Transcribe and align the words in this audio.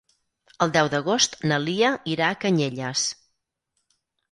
El 0.65 0.71
deu 0.77 0.89
d'agost 0.93 1.37
na 1.51 1.59
Lia 1.67 1.93
irà 2.15 2.31
a 2.33 2.39
Canyelles. 2.47 3.07